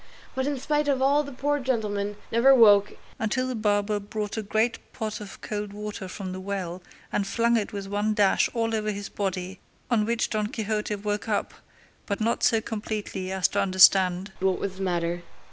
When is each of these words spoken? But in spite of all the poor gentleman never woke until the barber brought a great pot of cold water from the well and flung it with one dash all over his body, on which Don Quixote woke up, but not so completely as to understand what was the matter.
But 0.33 0.47
in 0.47 0.57
spite 0.59 0.87
of 0.87 0.99
all 0.99 1.21
the 1.23 1.31
poor 1.31 1.59
gentleman 1.59 2.15
never 2.31 2.55
woke 2.55 2.93
until 3.19 3.47
the 3.47 3.53
barber 3.53 3.99
brought 3.99 4.35
a 4.35 4.41
great 4.41 4.79
pot 4.93 5.21
of 5.21 5.39
cold 5.41 5.73
water 5.73 6.07
from 6.07 6.31
the 6.31 6.39
well 6.39 6.81
and 7.11 7.27
flung 7.27 7.55
it 7.55 7.71
with 7.71 7.87
one 7.87 8.15
dash 8.15 8.49
all 8.55 8.73
over 8.73 8.89
his 8.89 9.09
body, 9.09 9.59
on 9.91 10.07
which 10.07 10.31
Don 10.31 10.47
Quixote 10.47 10.95
woke 10.95 11.29
up, 11.29 11.53
but 12.07 12.19
not 12.19 12.41
so 12.41 12.59
completely 12.61 13.31
as 13.31 13.47
to 13.49 13.61
understand 13.61 14.31
what 14.39 14.57
was 14.57 14.77
the 14.77 14.81
matter. 14.81 15.21